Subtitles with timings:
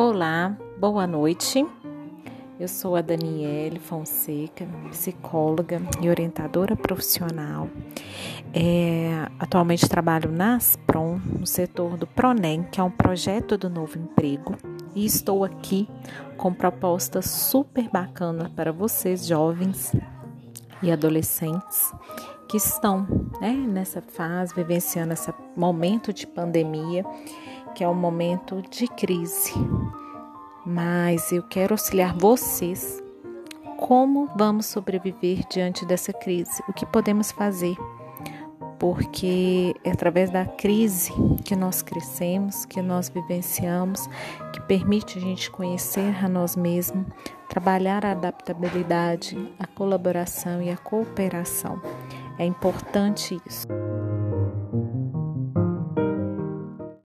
[0.00, 1.66] Olá, boa noite.
[2.56, 7.68] Eu sou a Daniele Fonseca, psicóloga e orientadora profissional.
[8.54, 13.98] É, atualmente trabalho na Aspron, no setor do Pronem, que é um projeto do novo
[13.98, 14.54] emprego,
[14.94, 15.88] e estou aqui
[16.36, 19.92] com propostas super bacanas para vocês, jovens
[20.80, 21.92] e adolescentes
[22.48, 23.06] que estão
[23.40, 27.04] né, nessa fase, vivenciando esse momento de pandemia,
[27.78, 29.54] que é um momento de crise
[30.68, 33.02] mas eu quero auxiliar vocês.
[33.78, 36.62] Como vamos sobreviver diante dessa crise?
[36.68, 37.74] O que podemos fazer?
[38.78, 41.10] Porque é através da crise
[41.42, 44.06] que nós crescemos, que nós vivenciamos,
[44.52, 47.06] que permite a gente conhecer a nós mesmos,
[47.48, 51.80] trabalhar a adaptabilidade, a colaboração e a cooperação.
[52.38, 53.66] É importante isso.